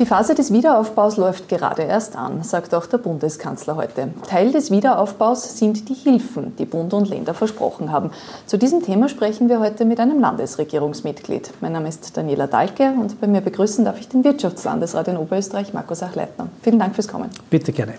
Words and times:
Die 0.00 0.06
Phase 0.06 0.34
des 0.34 0.52
Wiederaufbaus 0.52 1.18
läuft 1.18 1.48
gerade 1.48 1.82
erst 1.82 2.16
an, 2.16 2.42
sagt 2.42 2.74
auch 2.74 2.86
der 2.86 2.98
Bundeskanzler 2.98 3.76
heute. 3.76 4.08
Teil 4.28 4.50
des 4.50 4.72
Wiederaufbaus 4.72 5.56
sind 5.56 5.88
die 5.88 5.94
Hilfen, 5.94 6.56
die 6.56 6.64
Bund 6.64 6.92
und 6.92 7.08
Länder 7.08 7.32
versprochen 7.32 7.92
haben. 7.92 8.10
Zu 8.44 8.58
diesem 8.58 8.82
Thema 8.82 9.08
sprechen 9.08 9.48
wir 9.48 9.60
heute 9.60 9.84
mit 9.84 10.00
einem 10.00 10.18
Landesregierungsmitglied. 10.18 11.52
Mein 11.60 11.74
Name 11.74 11.90
ist 11.90 12.16
Daniela 12.16 12.48
Dahlke 12.48 12.92
und 13.00 13.20
bei 13.20 13.28
mir 13.28 13.40
begrüßen 13.40 13.84
darf 13.84 14.00
ich 14.00 14.08
den 14.08 14.24
Wirtschaftslandesrat 14.24 15.06
in 15.06 15.16
Oberösterreich, 15.16 15.72
Markus 15.72 16.02
Achleitner. 16.02 16.48
Vielen 16.62 16.80
Dank 16.80 16.96
fürs 16.96 17.06
Kommen. 17.06 17.30
Bitte 17.48 17.70
gerne. 17.70 17.94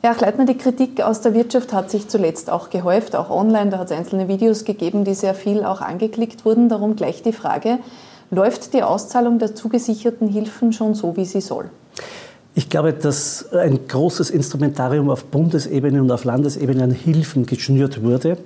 Herr 0.00 0.12
Achleitner, 0.12 0.44
die 0.44 0.56
Kritik 0.56 1.00
aus 1.00 1.22
der 1.22 1.34
Wirtschaft 1.34 1.72
hat 1.72 1.90
sich 1.90 2.08
zuletzt 2.08 2.50
auch 2.50 2.70
gehäuft, 2.70 3.16
auch 3.16 3.30
online. 3.30 3.70
Da 3.70 3.78
hat 3.78 3.90
es 3.90 3.96
einzelne 3.96 4.28
Videos 4.28 4.64
gegeben, 4.64 5.04
die 5.04 5.14
sehr 5.14 5.34
viel 5.34 5.64
auch 5.64 5.80
angeklickt 5.80 6.44
wurden. 6.44 6.68
Darum 6.68 6.94
gleich 6.94 7.22
die 7.22 7.32
Frage, 7.32 7.80
Läuft 8.34 8.72
die 8.72 8.82
Auszahlung 8.82 9.38
der 9.38 9.54
zugesicherten 9.54 10.26
Hilfen 10.26 10.72
schon 10.72 10.94
so, 10.94 11.18
wie 11.18 11.26
sie 11.26 11.42
soll? 11.42 11.68
Ich 12.54 12.68
glaube, 12.68 12.92
dass 12.92 13.50
ein 13.52 13.88
großes 13.88 14.28
Instrumentarium 14.28 15.08
auf 15.08 15.24
Bundesebene 15.24 16.02
und 16.02 16.10
auf 16.10 16.24
Landesebene 16.24 16.84
an 16.84 16.90
Hilfen 16.90 17.46
geschnürt 17.46 18.02
wurde. 18.02 18.36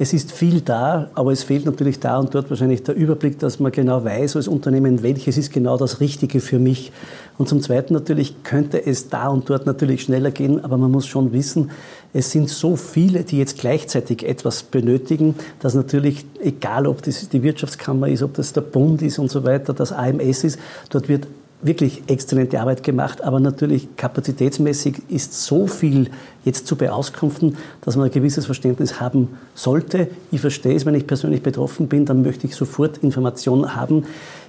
Es 0.00 0.12
ist 0.12 0.32
viel 0.32 0.62
da, 0.62 1.10
aber 1.14 1.30
es 1.30 1.44
fehlt 1.44 1.64
natürlich 1.64 2.00
da 2.00 2.18
und 2.18 2.34
dort 2.34 2.50
wahrscheinlich 2.50 2.82
der 2.82 2.96
Überblick, 2.96 3.38
dass 3.38 3.60
man 3.60 3.70
genau 3.70 4.02
weiß 4.04 4.34
als 4.34 4.48
Unternehmen, 4.48 5.04
welches 5.04 5.38
ist 5.38 5.52
genau 5.52 5.76
das 5.76 6.00
Richtige 6.00 6.40
für 6.40 6.58
mich. 6.58 6.90
Und 7.38 7.48
zum 7.48 7.60
Zweiten 7.60 7.94
natürlich 7.94 8.42
könnte 8.42 8.84
es 8.84 9.10
da 9.10 9.28
und 9.28 9.48
dort 9.48 9.64
natürlich 9.64 10.02
schneller 10.02 10.32
gehen, 10.32 10.64
aber 10.64 10.76
man 10.76 10.90
muss 10.90 11.06
schon 11.06 11.32
wissen, 11.32 11.70
es 12.12 12.32
sind 12.32 12.48
so 12.48 12.74
viele, 12.74 13.22
die 13.22 13.38
jetzt 13.38 13.58
gleichzeitig 13.58 14.26
etwas 14.28 14.64
benötigen, 14.64 15.36
dass 15.60 15.74
natürlich, 15.74 16.26
egal 16.42 16.88
ob 16.88 17.02
das 17.02 17.28
die 17.28 17.44
Wirtschaftskammer 17.44 18.08
ist, 18.08 18.24
ob 18.24 18.34
das 18.34 18.52
der 18.52 18.60
Bund 18.62 19.02
ist 19.02 19.20
und 19.20 19.30
so 19.30 19.44
weiter, 19.44 19.72
das 19.72 19.92
AMS 19.92 20.42
ist, 20.42 20.58
dort 20.90 21.08
wird 21.08 21.28
wirklich 21.62 22.02
exzellente 22.08 22.60
Arbeit 22.60 22.82
gemacht, 22.82 23.22
aber 23.22 23.40
natürlich 23.40 23.96
kapazitätsmäßig 23.96 25.02
ist 25.08 25.44
so 25.44 25.66
viel 25.66 26.10
jetzt 26.44 26.66
zu 26.66 26.76
beauskunften, 26.76 27.56
dass 27.82 27.96
man 27.96 28.06
ein 28.06 28.10
gewisses 28.10 28.46
Verständnis 28.46 29.00
haben 29.00 29.38
sollte. 29.54 30.08
Ich 30.32 30.40
verstehe 30.40 30.74
es, 30.74 30.84
wenn 30.84 30.96
ich 30.96 31.06
persönlich 31.06 31.42
betroffen 31.42 31.86
bin, 31.86 32.04
dann 32.04 32.22
möchte 32.22 32.46
ich 32.46 32.56
sofort 32.56 32.98
Informationen 32.98 33.76
haben. 33.76 34.04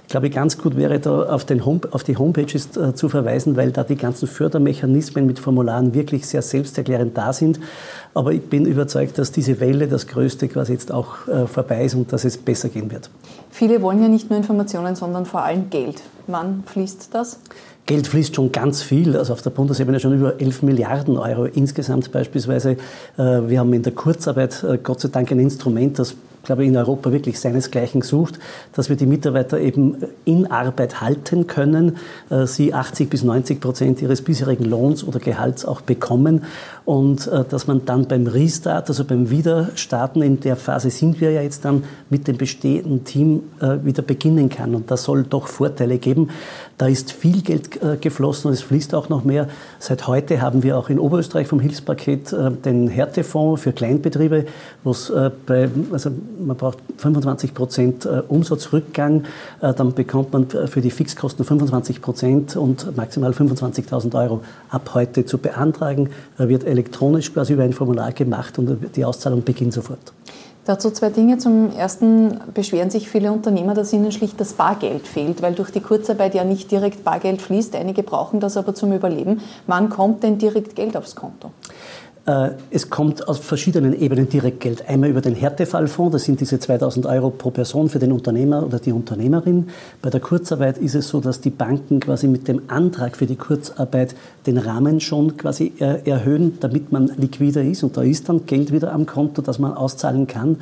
Ich 0.06 0.10
glaube, 0.10 0.30
ganz 0.30 0.58
gut 0.58 0.76
wäre 0.76 1.00
da 1.00 1.24
auf, 1.24 1.46
Home, 1.64 1.80
auf 1.90 2.04
die 2.04 2.16
Homepages 2.16 2.76
äh, 2.76 2.94
zu 2.94 3.08
verweisen, 3.08 3.56
weil 3.56 3.72
da 3.72 3.82
die 3.82 3.96
ganzen 3.96 4.28
Fördermechanismen 4.28 5.26
mit 5.26 5.38
Formularen 5.38 5.94
wirklich 5.94 6.26
sehr 6.26 6.42
selbsterklärend 6.42 7.16
da 7.16 7.32
sind. 7.32 7.58
Aber 8.12 8.32
ich 8.32 8.42
bin 8.42 8.66
überzeugt, 8.66 9.18
dass 9.18 9.32
diese 9.32 9.58
Welle, 9.60 9.88
das 9.88 10.06
Größte, 10.06 10.46
quasi 10.48 10.72
jetzt 10.74 10.92
auch 10.92 11.26
äh, 11.26 11.46
vorbei 11.46 11.86
ist 11.86 11.94
und 11.94 12.12
dass 12.12 12.24
es 12.24 12.36
besser 12.36 12.68
gehen 12.68 12.90
wird. 12.92 13.10
Viele 13.50 13.82
wollen 13.82 14.02
ja 14.02 14.08
nicht 14.08 14.30
nur 14.30 14.36
Informationen, 14.36 14.94
sondern 14.94 15.26
vor 15.26 15.42
allem 15.42 15.70
Geld. 15.70 16.02
Wann 16.26 16.62
fließt 16.66 17.08
das? 17.12 17.40
Geld 17.86 18.06
fließt 18.06 18.36
schon 18.36 18.52
ganz 18.52 18.82
viel, 18.82 19.16
also 19.16 19.32
auf 19.32 19.42
der 19.42 19.50
Bundesebene 19.50 20.00
schon 20.00 20.14
über 20.14 20.40
11 20.40 20.62
Milliarden 20.62 21.16
Euro 21.18 21.46
insgesamt 21.46 22.12
beispielsweise. 22.12 22.72
Äh, 22.72 22.76
wir 23.16 23.58
haben 23.58 23.72
in 23.72 23.82
der 23.82 23.94
Kurzarbeit 23.94 24.64
Gott 24.82 25.00
sei 25.00 25.08
Dank 25.08 25.32
ein 25.32 25.40
Instrument, 25.40 25.98
das 25.98 26.14
glaube 26.44 26.62
ich, 26.62 26.68
in 26.68 26.76
Europa 26.76 27.12
wirklich 27.12 27.40
seinesgleichen 27.40 28.02
sucht, 28.02 28.38
dass 28.72 28.88
wir 28.88 28.96
die 28.96 29.06
Mitarbeiter 29.06 29.58
eben 29.58 29.96
in 30.24 30.50
Arbeit 30.50 31.00
halten 31.00 31.46
können, 31.46 31.96
äh, 32.30 32.46
sie 32.46 32.74
80 32.74 33.10
bis 33.10 33.24
90 33.24 33.60
Prozent 33.60 34.02
ihres 34.02 34.22
bisherigen 34.22 34.64
Lohns 34.64 35.04
oder 35.04 35.18
Gehalts 35.18 35.64
auch 35.64 35.80
bekommen 35.80 36.42
und 36.84 37.26
äh, 37.28 37.44
dass 37.48 37.66
man 37.66 37.86
dann 37.86 38.06
beim 38.08 38.26
Restart, 38.26 38.88
also 38.88 39.04
beim 39.04 39.30
Wiederstarten, 39.30 40.20
in 40.20 40.40
der 40.40 40.56
Phase 40.56 40.90
sind 40.90 41.20
wir 41.20 41.30
ja 41.30 41.40
jetzt 41.40 41.64
dann 41.64 41.84
mit 42.10 42.28
dem 42.28 42.36
bestehenden 42.36 43.04
Team 43.04 43.44
äh, 43.60 43.78
wieder 43.84 44.02
beginnen 44.02 44.50
kann. 44.50 44.74
Und 44.74 44.90
das 44.90 45.04
soll 45.04 45.22
doch 45.22 45.46
Vorteile 45.46 45.98
geben. 45.98 46.28
Da 46.78 46.86
ist 46.86 47.12
viel 47.12 47.42
Geld 47.42 47.82
äh, 47.82 47.96
geflossen 47.96 48.48
und 48.48 48.54
es 48.54 48.62
fließt 48.62 48.94
auch 48.94 49.08
noch 49.08 49.24
mehr. 49.24 49.48
Seit 49.78 50.06
heute 50.06 50.40
haben 50.40 50.62
wir 50.62 50.76
auch 50.76 50.88
in 50.88 50.98
Oberösterreich 50.98 51.46
vom 51.46 51.60
Hilfspaket 51.60 52.34
den 52.64 52.88
Härtefonds 52.88 53.62
für 53.62 53.72
Kleinbetriebe, 53.72 54.46
wo 54.82 54.90
es 54.90 55.12
bei, 55.46 55.68
also 55.92 56.10
man 56.44 56.56
braucht 56.56 56.78
25 56.98 57.54
Prozent 57.54 58.08
Umsatzrückgang, 58.28 59.24
dann 59.60 59.94
bekommt 59.94 60.32
man 60.32 60.48
für 60.48 60.80
die 60.80 60.90
Fixkosten 60.90 61.44
25 61.44 62.00
Prozent 62.00 62.56
und 62.56 62.96
maximal 62.96 63.32
25.000 63.32 64.14
Euro 64.22 64.40
ab 64.70 64.90
heute 64.94 65.24
zu 65.26 65.38
beantragen, 65.38 66.10
wird 66.38 66.64
elektronisch 66.64 67.32
quasi 67.32 67.52
über 67.52 67.62
ein 67.62 67.72
Formular 67.72 68.12
gemacht 68.12 68.58
und 68.58 68.96
die 68.96 69.04
Auszahlung 69.04 69.42
beginnt 69.44 69.74
sofort. 69.74 70.12
Dazu 70.64 70.90
zwei 70.90 71.10
Dinge. 71.10 71.38
Zum 71.38 71.76
ersten 71.76 72.40
beschweren 72.54 72.88
sich 72.88 73.10
viele 73.10 73.32
Unternehmer, 73.32 73.74
dass 73.74 73.92
ihnen 73.92 74.12
schlicht 74.12 74.40
das 74.40 74.54
Bargeld 74.54 75.06
fehlt, 75.06 75.42
weil 75.42 75.54
durch 75.54 75.70
die 75.70 75.80
Kurzarbeit 75.80 76.34
ja 76.34 76.44
nicht 76.44 76.70
direkt 76.70 77.04
Bargeld 77.04 77.42
fließt. 77.42 77.76
Einige 77.76 78.02
brauchen 78.02 78.40
das 78.40 78.56
aber 78.56 78.74
zum 78.74 78.92
Überleben. 78.92 79.42
Wann 79.66 79.90
kommt 79.90 80.22
denn 80.22 80.38
direkt 80.38 80.74
Geld 80.74 80.96
aufs 80.96 81.14
Konto? 81.14 81.50
Äh, 82.26 82.50
es 82.70 82.88
kommt 82.88 83.28
aus 83.28 83.38
verschiedenen 83.38 83.98
Ebenen 83.98 84.28
direkt 84.28 84.60
Geld. 84.60 84.88
Einmal 84.88 85.10
über 85.10 85.20
den 85.20 85.34
Härtefallfonds, 85.34 86.12
das 86.12 86.24
sind 86.24 86.40
diese 86.40 86.58
2000 86.58 87.04
Euro 87.04 87.28
pro 87.28 87.50
Person 87.50 87.90
für 87.90 87.98
den 87.98 88.12
Unternehmer 88.12 88.64
oder 88.64 88.78
die 88.78 88.92
Unternehmerin. 88.92 89.68
Bei 90.00 90.08
der 90.08 90.20
Kurzarbeit 90.20 90.78
ist 90.78 90.94
es 90.94 91.08
so, 91.08 91.20
dass 91.20 91.40
die 91.40 91.50
Banken 91.50 92.00
quasi 92.00 92.26
mit 92.26 92.48
dem 92.48 92.62
Antrag 92.68 93.16
für 93.16 93.26
die 93.26 93.36
Kurzarbeit 93.36 94.14
den 94.46 94.56
Rahmen 94.56 95.00
schon 95.00 95.36
quasi 95.36 95.72
erhöhen, 95.78 96.58
damit 96.60 96.92
man 96.92 97.10
liquider 97.16 97.62
ist. 97.62 97.82
Und 97.82 97.96
da 97.96 98.02
ist 98.02 98.28
dann 98.28 98.46
Geld 98.46 98.72
wieder 98.72 98.92
am 98.92 99.04
Konto, 99.04 99.42
das 99.42 99.58
man 99.58 99.74
auszahlen 99.74 100.26
kann. 100.26 100.56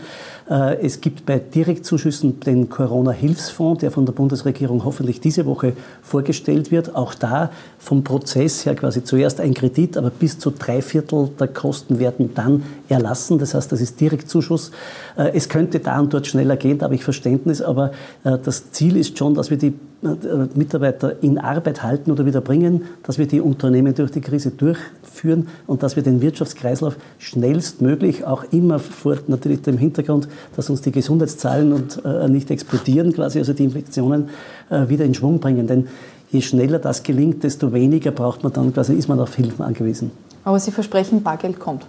Äh, 0.49 0.77
es 0.83 1.01
gibt 1.01 1.27
bei 1.27 1.39
Direktzuschüssen 1.39 2.41
den 2.41 2.69
Corona-Hilfsfonds, 2.69 3.81
der 3.81 3.91
von 3.91 4.07
der 4.07 4.13
Bundesregierung 4.13 4.85
hoffentlich 4.85 5.21
diese 5.21 5.47
Woche 5.47 5.75
vorgestellt 6.03 6.71
wird. 6.71 6.95
Auch 6.95 7.15
da 7.15 7.51
vom 7.79 8.05
Prozess 8.05 8.67
her 8.67 8.75
quasi 8.75 9.05
zuerst 9.05 9.41
ein 9.41 9.55
Kredit, 9.55 9.97
aber 9.97 10.11
bis 10.11 10.39
zu 10.39 10.51
drei 10.51 10.83
Viertel 10.83 11.31
der 11.39 11.49
Kosten 11.49 11.99
werden 11.99 12.35
dann 12.35 12.65
erlassen. 12.89 13.39
Das 13.39 13.55
heißt, 13.55 13.71
das 13.71 13.81
ist 13.81 14.01
Direktzuschuss. 14.01 14.71
Äh, 15.17 15.33
es 15.35 15.49
könnte 15.49 15.81
da 15.81 16.01
und 16.01 16.13
dort 16.13 16.27
schneller 16.27 16.57
gehen, 16.57 16.79
da 16.79 16.85
habe 16.85 16.95
ich 16.95 17.05
Verständnis, 17.05 17.63
aber 17.63 17.93
äh, 18.25 18.39
das 18.43 18.71
Ziel 18.73 18.97
ist 18.97 19.19
schon, 19.19 19.35
dass 19.35 19.51
wir 19.51 19.57
die 19.57 19.75
Mitarbeiter 20.03 21.23
in 21.23 21.39
Arbeit 21.39 21.83
halten 21.85 22.11
oder 22.11 22.27
wieder 22.27 22.41
bringen, 22.41 22.83
dass 23.05 23.19
wir 23.19 23.27
die 23.27 23.41
Unternehmen 23.41 23.95
durch 23.95 24.11
die 24.11 24.21
Krise 24.21 24.51
durchführen 24.51 25.47
und 25.69 25.85
dass 25.85 25.95
wir 25.95 26.03
den 26.03 26.21
Wirtschaftskreislauf 26.21 26.97
schnellstmöglich, 27.19 28.25
auch 28.25 28.45
immer 28.51 28.81
vor 28.81 29.17
natürlich 29.29 29.63
dem 29.63 29.79
Hintergrund, 29.79 30.29
dass 30.57 30.71
uns 30.71 30.81
die 30.81 30.91
Gesundheitszahlen 30.91 31.73
und, 31.73 32.05
äh, 32.05 32.29
nicht 32.29 32.51
explodieren, 32.51 33.13
quasi, 33.13 33.39
also 33.39 33.53
die 33.53 33.63
Infektionen 33.63 34.31
äh, 34.71 34.89
wieder 34.89 35.05
in 35.05 35.15
Schwung 35.15 35.39
bringen. 35.39 35.69
Denn 35.69 35.87
je 36.33 36.41
schneller 36.41 36.81
das 36.81 37.05
gelingt, 37.05 37.45
desto 37.45 37.73
weniger 37.73 38.11
braucht 38.11 38.43
man 38.43 38.53
dann, 38.53 38.75
quasi 38.75 38.95
ist 38.95 39.09
man 39.09 39.21
auf 39.21 39.35
Hilfen 39.37 39.65
angewiesen. 39.65 40.11
Aber 40.43 40.59
Sie 40.59 40.73
versprechen, 40.73 41.23
Bargeld 41.23 41.61
kommt. 41.61 41.87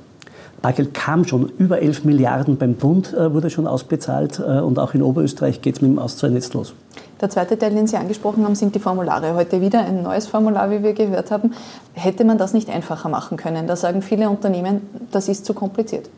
Bargeld 0.62 0.94
kam 0.94 1.26
schon, 1.26 1.52
über 1.58 1.82
11 1.82 2.06
Milliarden 2.06 2.58
beim 2.58 2.76
Bund 2.76 3.14
äh, 3.14 3.34
wurde 3.34 3.50
schon 3.50 3.66
ausbezahlt 3.66 4.40
äh, 4.40 4.60
und 4.60 4.78
auch 4.78 4.94
in 4.94 5.02
Oberösterreich 5.02 5.62
geht 5.62 5.76
es 5.76 5.82
mit 5.82 5.92
dem 5.92 6.00
Auszahlen 6.00 6.36
jetzt 6.36 6.54
los. 6.54 6.76
Der 7.24 7.30
zweite 7.30 7.58
Teil, 7.58 7.74
den 7.74 7.88
Sie 7.88 7.96
angesprochen 7.96 8.44
haben, 8.44 8.54
sind 8.54 8.76
die 8.76 8.80
Formulare. 8.80 9.34
Heute 9.34 9.62
wieder 9.62 9.80
ein 9.80 10.04
neues 10.04 10.28
Formular, 10.28 10.70
wie 10.70 10.84
wir 10.84 10.92
gehört 10.92 11.32
haben. 11.32 11.54
Hätte 11.94 12.26
man 12.26 12.38
das 12.38 12.54
nicht 12.54 12.70
einfacher 12.70 13.08
machen 13.08 13.38
können? 13.38 13.66
Da 13.66 13.78
sagen 13.78 14.02
viele 14.02 14.30
Unternehmen, 14.30 14.82
das 15.10 15.30
ist 15.30 15.46
zu 15.46 15.54
kompliziert. 15.54 16.10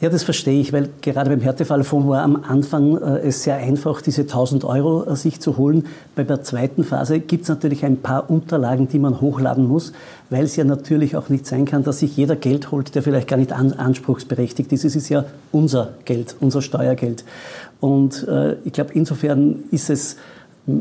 Ja, 0.00 0.08
das 0.08 0.22
verstehe 0.22 0.58
ich, 0.58 0.72
weil 0.72 0.88
gerade 1.02 1.28
beim 1.28 1.40
Härtefallfonds 1.40 2.08
war 2.08 2.22
am 2.22 2.44
Anfang 2.48 2.96
äh, 2.96 3.18
es 3.26 3.42
sehr 3.42 3.56
einfach, 3.56 4.00
diese 4.00 4.22
1000 4.22 4.64
Euro 4.64 5.04
äh, 5.04 5.16
sich 5.16 5.40
zu 5.40 5.58
holen. 5.58 5.86
Bei 6.14 6.22
der 6.22 6.42
zweiten 6.42 6.82
Phase 6.82 7.18
gibt 7.20 7.42
es 7.42 7.48
natürlich 7.50 7.84
ein 7.84 7.98
paar 7.98 8.30
Unterlagen, 8.30 8.88
die 8.88 9.00
man 9.00 9.20
hochladen 9.20 9.66
muss, 9.66 9.92
weil 10.30 10.44
es 10.44 10.56
ja 10.56 10.64
natürlich 10.64 11.16
auch 11.16 11.28
nicht 11.28 11.46
sein 11.46 11.66
kann, 11.66 11.82
dass 11.82 11.98
sich 11.98 12.16
jeder 12.16 12.36
Geld 12.36 12.70
holt, 12.70 12.94
der 12.94 13.02
vielleicht 13.02 13.28
gar 13.28 13.36
nicht 13.36 13.52
an, 13.52 13.72
anspruchsberechtigt 13.72 14.72
ist. 14.72 14.84
Es 14.84 14.96
ist 14.96 15.08
ja 15.10 15.24
unser 15.52 15.90
Geld, 16.06 16.36
unser 16.40 16.62
Steuergeld. 16.62 17.24
Und 17.80 18.26
äh, 18.28 18.54
ich 18.64 18.72
glaube, 18.72 18.92
insofern 18.94 19.64
ist 19.72 19.90
es 19.90 20.16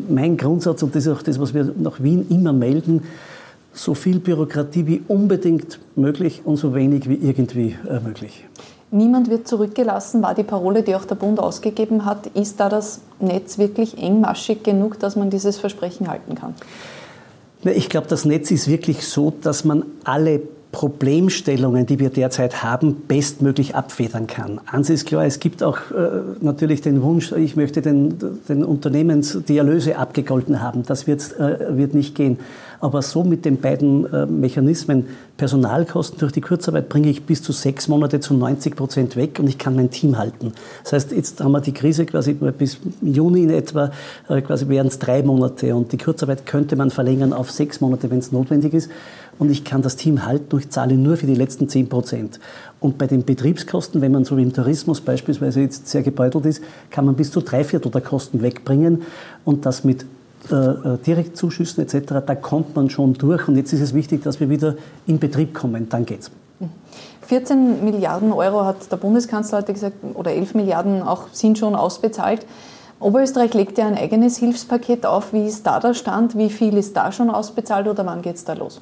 mein 0.10 0.38
Grundsatz, 0.38 0.84
und 0.84 0.96
das 0.96 1.06
ist 1.06 1.14
auch 1.14 1.22
das, 1.22 1.40
was 1.40 1.54
wir 1.54 1.74
nach 1.78 2.02
Wien 2.02 2.26
immer 2.30 2.54
melden, 2.54 3.04
so 3.74 3.94
viel 3.94 4.20
Bürokratie 4.20 4.86
wie 4.88 5.02
unbedingt 5.08 5.80
möglich 5.96 6.42
und 6.44 6.58
so 6.58 6.74
wenig 6.74 7.08
wie 7.10 7.16
irgendwie 7.16 7.76
äh, 7.90 8.00
möglich. 8.00 8.46
Niemand 8.90 9.30
wird 9.30 9.48
zurückgelassen, 9.48 10.24
war 10.24 10.34
die 10.34 10.44
Parole, 10.44 10.82
die 10.82 10.96
auch 10.96 11.06
der 11.06 11.16
Bund 11.16 11.40
ausgegeben 11.40 12.06
hat. 12.06 12.28
Ist 12.28 12.60
da 12.60 12.70
das 12.70 13.02
Netz 13.20 13.58
wirklich 13.58 13.98
engmaschig 13.98 14.64
genug, 14.64 15.00
dass 15.00 15.16
man 15.16 15.30
dieses 15.30 15.58
Versprechen 15.58 16.08
halten 16.08 16.36
kann? 16.36 16.56
Ich 17.64 17.90
glaube, 17.90 18.08
das 18.08 18.24
Netz 18.24 18.50
ist 18.50 18.70
wirklich 18.70 19.06
so, 19.06 19.34
dass 19.42 19.66
man 19.66 19.84
alle 20.06 20.42
Problemstellungen, 20.78 21.88
die 21.88 21.98
wir 21.98 22.12
derzeit 22.12 22.62
haben, 22.62 22.98
bestmöglich 23.08 23.74
abfedern 23.74 24.28
kann. 24.28 24.62
Eins 24.68 24.92
ist 24.92 25.08
klar, 25.08 25.26
es 25.26 25.40
gibt 25.40 25.64
auch 25.64 25.78
äh, 25.90 26.22
natürlich 26.40 26.82
den 26.82 27.02
Wunsch, 27.02 27.32
ich 27.32 27.56
möchte 27.56 27.82
den, 27.82 28.14
den 28.48 28.64
Unternehmens 28.64 29.40
die 29.48 29.58
Erlöse 29.58 29.98
abgegolten 29.98 30.62
haben. 30.62 30.84
Das 30.84 31.08
wird, 31.08 31.36
äh, 31.40 31.76
wird 31.76 31.96
nicht 31.96 32.14
gehen. 32.14 32.38
Aber 32.80 33.02
so 33.02 33.24
mit 33.24 33.44
den 33.44 33.60
beiden 33.60 34.06
äh, 34.14 34.28
Mechanismen, 34.28 35.08
Personalkosten 35.38 36.20
durch 36.20 36.32
die 36.32 36.42
Kurzarbeit 36.42 36.90
bringe 36.90 37.10
ich 37.10 37.24
bis 37.24 37.42
zu 37.42 37.54
sechs 37.54 37.88
Monate 37.88 38.20
zu 38.20 38.36
90 38.36 38.76
Prozent 38.76 39.16
weg 39.16 39.40
und 39.40 39.48
ich 39.48 39.58
kann 39.58 39.76
mein 39.76 39.90
Team 39.90 40.20
halten. 40.20 40.54
Das 40.84 40.94
heißt, 40.94 41.12
jetzt 41.12 41.42
haben 41.42 41.54
wir 41.54 41.62
die 41.62 41.74
Krise 41.74 42.06
quasi 42.06 42.34
bis 42.34 42.78
Juni 43.02 43.44
in 43.44 43.50
etwa, 43.50 43.90
äh, 44.30 44.42
quasi 44.42 44.68
wären 44.70 44.88
es 44.88 45.00
drei 45.00 45.24
Monate 45.24 45.76
und 45.76 45.92
die 45.92 45.98
Kurzarbeit 45.98 46.46
könnte 46.46 46.76
man 46.76 46.92
verlängern 46.92 47.34
auf 47.34 47.50
sechs 47.50 47.82
Monate, 47.82 48.12
wenn 48.12 48.20
es 48.20 48.32
notwendig 48.32 48.76
ist 48.76 48.92
und 49.40 49.52
ich 49.52 49.64
kann 49.64 49.82
das 49.82 49.96
Team 49.96 50.26
halten 50.26 50.56
und 50.56 50.60
ich 50.60 50.70
zahle 50.70 50.96
nur 50.96 51.18
für 51.18 51.28
die 51.28 51.36
letzten 51.36 51.70
10 51.70 51.90
Prozent. 51.90 52.40
Und 52.80 52.98
bei 52.98 53.08
den 53.08 53.24
Betriebskosten, 53.24 54.02
wenn 54.02 54.12
man 54.12 54.24
so 54.24 54.38
wie 54.38 54.44
im 54.44 54.54
Tourismus 54.54 55.02
beispielsweise 55.02 55.62
jetzt 55.62 55.88
sehr 55.88 56.04
gebeutelt 56.04 56.46
ist, 56.46 56.62
kann 56.90 57.06
man 57.06 57.16
bis 57.16 57.32
zu 57.32 57.42
drei 57.42 57.64
Viertel 57.64 57.92
der 57.92 58.02
Kosten 58.02 58.42
wegbringen 58.42 59.04
und 59.46 59.66
das 59.66 59.84
mit 59.84 60.06
äh, 60.52 60.56
äh 60.56 60.98
Direktzuschüssen 61.06 61.84
etc., 61.84 62.24
da 62.26 62.36
kommt 62.36 62.76
man 62.76 62.90
schon 62.90 63.14
durch 63.14 63.48
und 63.48 63.56
jetzt 63.56 63.74
ist 63.74 63.82
es 63.82 63.94
wichtig, 63.94 64.24
dass 64.24 64.40
wir 64.40 64.50
wieder 64.50 64.76
in 65.06 65.20
Betrieb 65.20 65.54
kommen, 65.54 65.90
dann 65.90 66.06
geht's. 66.06 66.32
14 67.28 67.84
Milliarden 67.84 68.32
Euro 68.32 68.64
hat 68.64 68.90
der 68.90 68.98
Bundeskanzler 68.98 69.60
heute 69.60 69.74
gesagt, 69.74 69.98
oder 70.14 70.32
11 70.32 70.56
Milliarden 70.56 71.02
auch 71.02 71.24
sind 71.34 71.58
schon 71.58 71.76
ausbezahlt. 71.76 72.46
Oberösterreich 73.00 73.54
legt 73.54 73.78
ja 73.78 73.88
ein 73.88 73.96
eigenes 73.96 74.38
Hilfspaket 74.38 75.06
auf. 75.06 75.32
Wie 75.32 75.46
ist 75.46 75.68
da 75.68 75.80
der 75.80 75.94
Stand? 75.94 76.36
Wie 76.36 76.50
viel 76.50 76.76
ist 76.78 76.98
da 76.98 77.12
schon 77.12 77.30
ausbezahlt 77.30 77.88
oder 77.88 78.04
wann 78.08 78.24
geht 78.24 78.38
es 78.38 78.44
da 78.44 78.54
los? 78.54 78.80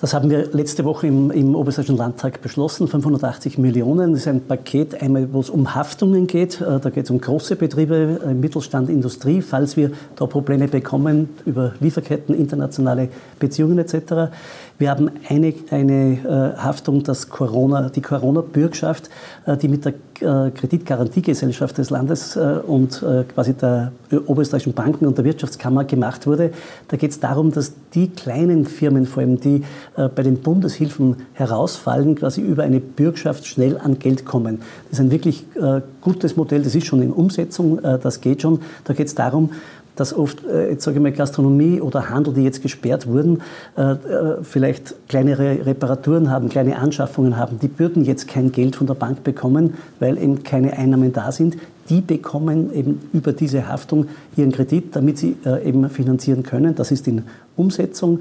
Das 0.00 0.14
haben 0.14 0.30
wir 0.30 0.46
letzte 0.52 0.86
Woche 0.86 1.08
im, 1.08 1.30
im 1.30 1.54
Oberösterreichischen 1.54 1.98
Landtag 1.98 2.40
beschlossen. 2.40 2.88
580 2.88 3.58
Millionen. 3.58 4.12
Das 4.12 4.22
ist 4.22 4.28
ein 4.28 4.40
Paket, 4.40 5.02
einmal, 5.02 5.30
wo 5.34 5.40
es 5.40 5.50
um 5.50 5.74
Haftungen 5.74 6.26
geht. 6.26 6.62
Äh, 6.62 6.80
da 6.80 6.88
geht 6.88 7.04
es 7.04 7.10
um 7.10 7.20
große 7.20 7.56
Betriebe, 7.56 8.20
äh, 8.24 8.32
Mittelstand, 8.32 8.88
Industrie, 8.88 9.42
falls 9.42 9.76
wir 9.76 9.90
da 10.16 10.24
Probleme 10.24 10.66
bekommen 10.66 11.28
über 11.44 11.74
Lieferketten, 11.80 12.34
internationale 12.34 13.10
Beziehungen 13.38 13.78
etc. 13.78 14.32
Wir 14.80 14.90
haben 14.90 15.10
eine, 15.28 15.52
eine 15.70 16.54
äh, 16.56 16.58
Haftung, 16.58 17.02
das 17.02 17.28
Corona, 17.28 17.90
die 17.90 18.00
Corona-Bürgschaft, 18.00 19.10
die 19.62 19.68
mit 19.68 19.84
der 19.84 19.94
Kreditgarantiegesellschaft 20.20 21.78
des 21.78 21.88
Landes 21.88 22.36
und 22.36 23.02
quasi 23.34 23.54
der 23.54 23.92
Oberösterreichischen 24.26 24.74
Banken 24.74 25.06
und 25.06 25.16
der 25.16 25.24
Wirtschaftskammer 25.24 25.84
gemacht 25.84 26.26
wurde. 26.26 26.52
Da 26.88 26.96
geht 26.96 27.12
es 27.12 27.20
darum, 27.20 27.52
dass 27.52 27.72
die 27.94 28.08
kleinen 28.08 28.66
Firmen, 28.66 29.06
vor 29.06 29.22
allem 29.22 29.40
die 29.40 29.62
äh, 29.96 30.08
bei 30.08 30.22
den 30.22 30.38
Bundeshilfen 30.38 31.16
herausfallen, 31.34 32.16
quasi 32.16 32.40
über 32.40 32.64
eine 32.64 32.80
Bürgschaft 32.80 33.46
schnell 33.46 33.78
an 33.78 33.98
Geld 33.98 34.24
kommen. 34.24 34.60
Das 34.90 34.98
ist 34.98 35.04
ein 35.04 35.10
wirklich 35.10 35.44
äh, 35.54 35.80
gutes 36.00 36.36
Modell, 36.36 36.62
das 36.62 36.74
ist 36.74 36.86
schon 36.86 37.02
in 37.02 37.12
Umsetzung, 37.12 37.78
äh, 37.78 37.98
das 37.98 38.20
geht 38.20 38.42
schon. 38.42 38.60
Da 38.84 38.94
geht 38.94 39.06
es 39.06 39.14
darum, 39.14 39.50
dass 40.00 40.16
oft, 40.16 40.42
jetzt 40.44 40.84
sage 40.84 40.96
ich 40.96 41.02
mal, 41.02 41.12
Gastronomie 41.12 41.80
oder 41.80 42.10
Handel, 42.10 42.34
die 42.34 42.42
jetzt 42.42 42.62
gesperrt 42.62 43.06
wurden, 43.06 43.42
vielleicht 44.42 44.94
kleinere 45.08 45.66
Reparaturen 45.66 46.30
haben, 46.30 46.48
kleine 46.48 46.78
Anschaffungen 46.78 47.36
haben, 47.36 47.58
die 47.58 47.70
würden 47.78 48.04
jetzt 48.04 48.26
kein 48.26 48.50
Geld 48.50 48.76
von 48.76 48.86
der 48.86 48.94
Bank 48.94 49.22
bekommen, 49.22 49.74
weil 49.98 50.16
eben 50.16 50.42
keine 50.42 50.72
Einnahmen 50.72 51.12
da 51.12 51.30
sind. 51.32 51.56
Die 51.88 52.00
bekommen 52.00 52.72
eben 52.72 53.00
über 53.12 53.32
diese 53.32 53.68
Haftung 53.68 54.06
ihren 54.36 54.52
Kredit, 54.52 54.96
damit 54.96 55.18
sie 55.18 55.36
eben 55.64 55.88
finanzieren 55.90 56.42
können. 56.42 56.74
Das 56.74 56.90
ist 56.90 57.06
in 57.06 57.22
Umsetzung. 57.56 58.20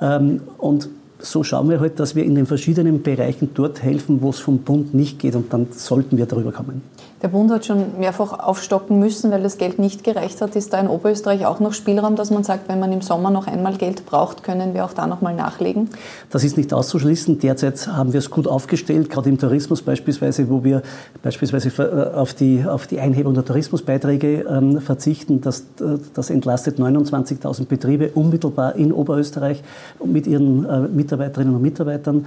Ähm, 0.00 0.40
und 0.58 0.88
so 1.20 1.42
schauen 1.42 1.70
wir 1.70 1.80
halt, 1.80 2.00
dass 2.00 2.14
wir 2.14 2.24
in 2.24 2.34
den 2.34 2.46
verschiedenen 2.46 3.02
Bereichen 3.02 3.50
dort 3.54 3.82
helfen, 3.82 4.20
wo 4.20 4.30
es 4.30 4.40
vom 4.40 4.58
Bund 4.58 4.94
nicht 4.94 5.18
geht 5.18 5.34
und 5.36 5.52
dann 5.52 5.68
sollten 5.70 6.18
wir 6.18 6.26
darüber 6.26 6.52
kommen. 6.52 6.82
Der 7.24 7.30
Bund 7.30 7.50
hat 7.50 7.64
schon 7.64 7.98
mehrfach 7.98 8.38
aufstocken 8.38 8.98
müssen, 8.98 9.30
weil 9.30 9.42
das 9.42 9.56
Geld 9.56 9.78
nicht 9.78 10.04
gereicht 10.04 10.42
hat. 10.42 10.54
Ist 10.56 10.74
da 10.74 10.78
in 10.78 10.88
Oberösterreich 10.88 11.46
auch 11.46 11.58
noch 11.58 11.72
Spielraum, 11.72 12.16
dass 12.16 12.30
man 12.30 12.44
sagt, 12.44 12.68
wenn 12.68 12.78
man 12.78 12.92
im 12.92 13.00
Sommer 13.00 13.30
noch 13.30 13.46
einmal 13.46 13.78
Geld 13.78 14.04
braucht, 14.04 14.42
können 14.42 14.74
wir 14.74 14.84
auch 14.84 14.92
da 14.92 15.06
noch 15.06 15.22
mal 15.22 15.34
nachlegen? 15.34 15.88
Das 16.28 16.44
ist 16.44 16.58
nicht 16.58 16.74
auszuschließen. 16.74 17.38
Derzeit 17.38 17.86
haben 17.86 18.12
wir 18.12 18.18
es 18.18 18.28
gut 18.28 18.46
aufgestellt, 18.46 19.08
gerade 19.08 19.30
im 19.30 19.38
Tourismus 19.38 19.80
beispielsweise, 19.80 20.50
wo 20.50 20.64
wir 20.64 20.82
beispielsweise 21.22 21.70
äh, 21.82 22.14
auf 22.14 22.34
die, 22.34 22.62
auf 22.68 22.86
die 22.86 23.00
Einhebung 23.00 23.32
der 23.32 23.46
Tourismusbeiträge 23.46 24.42
ähm, 24.42 24.82
verzichten. 24.82 25.40
Das, 25.40 25.60
äh, 25.80 25.96
das 26.12 26.28
entlastet 26.28 26.78
29.000 26.78 27.64
Betriebe 27.64 28.10
unmittelbar 28.10 28.76
in 28.76 28.92
Oberösterreich 28.92 29.62
mit 30.04 30.26
ihren 30.26 30.68
äh, 30.68 30.80
Mitarbeiterinnen 30.80 31.54
und 31.54 31.62
Mitarbeitern. 31.62 32.26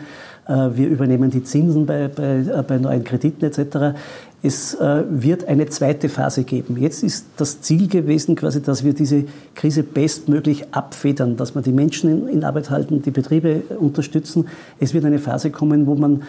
Wir 0.50 0.88
übernehmen 0.88 1.30
die 1.30 1.44
Zinsen 1.44 1.86
bei, 1.86 2.08
bei, 2.08 2.42
bei 2.66 2.78
neuen 2.78 3.04
Krediten 3.04 3.44
etc. 3.44 3.98
Es 4.44 4.76
äh, 4.76 5.04
wird 5.10 5.46
eine 5.48 5.66
zweite 5.66 6.10
Phase 6.10 6.44
geben. 6.44 6.78
Jetzt 6.78 7.02
ist 7.02 7.26
das 7.38 7.62
Ziel 7.62 7.88
gewesen, 7.88 8.36
quasi, 8.36 8.62
dass 8.62 8.84
wir 8.84 8.94
diese 8.94 9.24
Krise 9.56 9.82
bestmöglich 9.82 10.66
abfedern, 10.72 11.38
dass 11.38 11.56
wir 11.56 11.64
die 11.64 11.72
Menschen 11.72 12.28
in, 12.28 12.44
Arbeit 12.44 12.70
halten, 12.70 13.02
die 13.02 13.10
Betriebe 13.10 13.64
unterstützen. 13.80 14.48
Es 14.80 14.94
wird 14.94 15.06
eine 15.06 15.18
Phase 15.18 15.50
kommen, 15.50 15.88
wo 15.88 15.96
man 15.96 16.22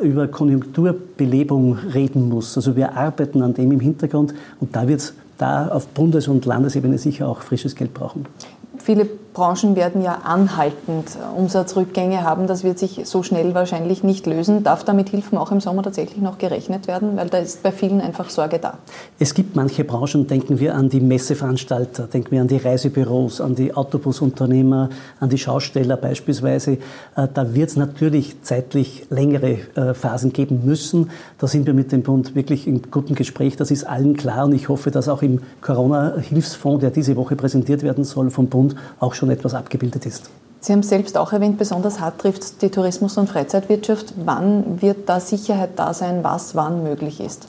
über 0.00 0.28
Konjunkturbelebung 0.28 1.76
reden 1.92 2.28
muss. 2.28 2.56
Also 2.56 2.76
wir 2.76 2.96
arbeiten 2.96 3.42
an 3.42 3.54
dem 3.54 3.72
im 3.72 3.80
Hintergrund 3.80 4.32
und 4.60 4.76
da 4.76 4.86
wird 4.86 5.00
es 5.00 5.14
da 5.36 5.68
auf 5.68 5.88
Bundes- 5.88 6.28
und 6.28 6.46
Landesebene 6.46 6.98
sicher 6.98 7.28
auch 7.28 7.40
frisches 7.42 7.74
Geld 7.74 7.92
brauchen. 7.92 8.26
Viele 8.78 9.08
Branchen 9.36 9.76
werden 9.76 10.00
ja 10.00 10.22
anhaltend 10.24 11.10
Umsatzrückgänge 11.36 12.22
haben. 12.22 12.46
Das 12.46 12.64
wird 12.64 12.78
sich 12.78 13.02
so 13.04 13.22
schnell 13.22 13.52
wahrscheinlich 13.52 14.02
nicht 14.02 14.24
lösen. 14.24 14.64
Darf 14.64 14.82
da 14.82 14.94
mit 14.94 15.10
Hilfen 15.10 15.36
auch 15.36 15.52
im 15.52 15.60
Sommer 15.60 15.82
tatsächlich 15.82 16.22
noch 16.22 16.38
gerechnet 16.38 16.88
werden? 16.88 17.18
Weil 17.18 17.28
da 17.28 17.36
ist 17.36 17.62
bei 17.62 17.70
vielen 17.70 18.00
einfach 18.00 18.30
Sorge 18.30 18.58
da. 18.58 18.78
Es 19.18 19.34
gibt 19.34 19.54
manche 19.54 19.84
Branchen, 19.84 20.26
denken 20.26 20.58
wir 20.58 20.74
an 20.74 20.88
die 20.88 21.00
Messeveranstalter, 21.00 22.06
denken 22.06 22.30
wir 22.30 22.40
an 22.40 22.48
die 22.48 22.56
Reisebüros, 22.56 23.42
an 23.42 23.54
die 23.54 23.74
Autobusunternehmer, 23.74 24.88
an 25.20 25.28
die 25.28 25.36
Schausteller 25.36 25.98
beispielsweise. 25.98 26.78
Äh, 27.14 27.28
da 27.34 27.54
wird 27.54 27.68
es 27.68 27.76
natürlich 27.76 28.40
zeitlich 28.40 29.04
längere 29.10 29.58
äh, 29.74 29.92
Phasen 29.92 30.32
geben 30.32 30.62
müssen. 30.64 31.10
Da 31.36 31.46
sind 31.46 31.66
wir 31.66 31.74
mit 31.74 31.92
dem 31.92 32.02
Bund 32.02 32.34
wirklich 32.34 32.66
im 32.66 32.90
guten 32.90 33.14
Gespräch. 33.14 33.56
Das 33.56 33.70
ist 33.70 33.84
allen 33.84 34.16
klar 34.16 34.46
und 34.46 34.54
ich 34.54 34.70
hoffe, 34.70 34.90
dass 34.90 35.10
auch 35.10 35.20
im 35.20 35.42
Corona-Hilfsfonds, 35.60 36.80
der 36.80 36.90
diese 36.90 37.16
Woche 37.16 37.36
präsentiert 37.36 37.82
werden 37.82 38.04
soll 38.04 38.30
vom 38.30 38.46
Bund, 38.46 38.76
auch 38.98 39.12
schon 39.12 39.25
etwas 39.30 39.54
abgebildet 39.54 40.06
ist. 40.06 40.30
Sie 40.60 40.72
haben 40.72 40.82
selbst 40.82 41.16
auch 41.16 41.32
erwähnt, 41.32 41.58
besonders 41.58 42.00
hart 42.00 42.20
trifft 42.20 42.60
die 42.62 42.70
Tourismus- 42.70 43.16
und 43.18 43.28
Freizeitwirtschaft. 43.28 44.14
Wann 44.24 44.82
wird 44.82 45.08
da 45.08 45.20
Sicherheit 45.20 45.70
da 45.76 45.94
sein, 45.94 46.24
was 46.24 46.56
wann 46.56 46.82
möglich 46.82 47.20
ist? 47.20 47.46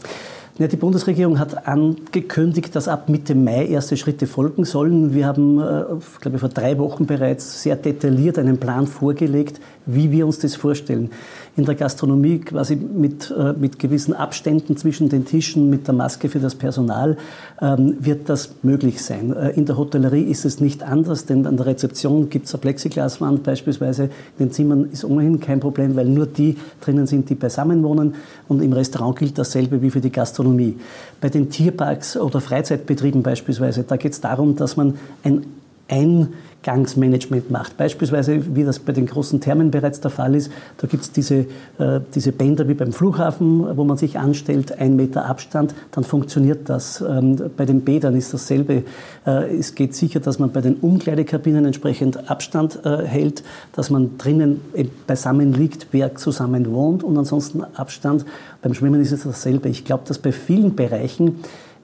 Ja, 0.59 0.67
die 0.67 0.75
Bundesregierung 0.75 1.37
hat 1.37 1.67
angekündigt, 1.67 2.75
dass 2.75 2.87
ab 2.87 3.09
Mitte 3.09 3.35
Mai 3.35 3.67
erste 3.67 3.95
Schritte 3.95 4.25
folgen 4.25 4.65
sollen. 4.65 5.13
Wir 5.13 5.27
haben, 5.27 5.59
äh, 5.59 5.83
glaube 6.19 6.37
ich, 6.37 6.39
vor 6.39 6.49
drei 6.49 6.79
Wochen 6.79 7.05
bereits 7.05 7.61
sehr 7.61 7.75
detailliert 7.75 8.39
einen 8.39 8.59
Plan 8.59 8.87
vorgelegt, 8.87 9.59
wie 9.85 10.11
wir 10.11 10.25
uns 10.25 10.39
das 10.39 10.55
vorstellen 10.55 11.11
in 11.57 11.65
der 11.65 11.73
Gastronomie 11.73 12.39
quasi 12.39 12.75
mit, 12.75 13.33
äh, 13.35 13.53
mit 13.53 13.79
gewissen 13.79 14.13
Abständen 14.13 14.77
zwischen 14.77 15.09
den 15.09 15.25
Tischen, 15.25 15.71
mit 15.71 15.87
der 15.87 15.95
Maske 15.95 16.29
für 16.29 16.39
das 16.39 16.53
Personal, 16.53 17.17
ähm, 17.59 17.97
wird 17.99 18.29
das 18.29 18.51
möglich 18.61 19.01
sein. 19.01 19.35
Äh, 19.35 19.49
in 19.49 19.65
der 19.65 19.75
Hotellerie 19.75 20.21
ist 20.21 20.45
es 20.45 20.61
nicht 20.61 20.83
anders, 20.83 21.25
denn 21.25 21.47
an 21.47 21.57
der 21.57 21.65
Rezeption 21.65 22.29
gibt 22.29 22.45
es 22.45 22.53
eine 22.53 22.61
Plexiglaswand 22.61 23.41
beispielsweise. 23.41 24.03
In 24.37 24.45
den 24.45 24.51
Zimmern 24.51 24.89
ist 24.91 25.03
ohnehin 25.03 25.39
kein 25.39 25.59
Problem, 25.59 25.95
weil 25.95 26.05
nur 26.05 26.27
die 26.27 26.57
drinnen 26.79 27.07
sind, 27.07 27.27
die 27.31 27.35
beisammen 27.35 27.83
wohnen. 27.83 28.13
Und 28.47 28.61
im 28.61 28.71
Restaurant 28.71 29.17
gilt 29.17 29.39
dasselbe 29.39 29.81
wie 29.81 29.89
für 29.89 30.01
die 30.01 30.11
Gastronomie. 30.11 30.77
Bei 31.19 31.29
den 31.29 31.49
Tierparks 31.49 32.17
oder 32.17 32.39
Freizeitbetrieben 32.39 33.23
beispielsweise, 33.23 33.83
da 33.83 33.97
geht 33.97 34.11
es 34.11 34.21
darum, 34.21 34.55
dass 34.55 34.77
man 34.77 34.99
ein 35.23 35.47
ein 35.89 36.33
Gangsmanagement 36.67 37.49
macht. 37.49 37.77
Beispielsweise, 37.77 38.53
wie 38.53 38.65
das 38.65 38.79
bei 38.79 38.91
den 38.91 39.05
großen 39.05 39.39
Thermen 39.39 39.71
bereits 39.71 40.01
der 40.01 40.11
Fall 40.11 40.35
ist, 40.35 40.51
da 40.75 40.87
gibt 40.87 41.03
es 41.03 41.13
diese, 41.13 41.45
äh, 41.77 42.01
diese 42.13 42.33
Bänder 42.33 42.67
wie 42.67 42.73
beim 42.73 42.91
Flughafen, 42.91 43.77
wo 43.77 43.85
man 43.85 43.95
sich 43.95 44.19
anstellt, 44.19 44.77
ein 44.77 44.97
Meter 44.97 45.27
Abstand, 45.27 45.73
dann 45.91 46.03
funktioniert 46.03 46.67
das. 46.67 46.99
Ähm, 46.99 47.37
bei 47.55 47.65
den 47.65 47.85
Bädern 47.85 48.17
ist 48.17 48.33
dasselbe. 48.33 48.83
Äh, 49.25 49.57
es 49.57 49.75
geht 49.75 49.95
sicher, 49.95 50.19
dass 50.19 50.39
man 50.39 50.51
bei 50.51 50.59
den 50.59 50.75
Umkleidekabinen 50.75 51.63
entsprechend 51.63 52.29
Abstand 52.29 52.81
äh, 52.83 52.97
hält, 53.05 53.43
dass 53.71 53.89
man 53.89 54.17
drinnen 54.17 54.59
beisammen 55.07 55.53
liegt, 55.53 55.87
wer 55.91 56.15
zusammen 56.15 56.69
wohnt 56.69 57.01
und 57.01 57.17
ansonsten 57.17 57.63
Abstand. 57.63 58.25
Beim 58.61 58.73
Schwimmen 58.73 58.99
ist 58.99 59.13
es 59.13 59.23
dasselbe. 59.23 59.69
Ich 59.69 59.85
glaube, 59.85 60.03
dass 60.05 60.19
bei 60.19 60.33
vielen 60.33 60.75
Bereichen 60.75 61.37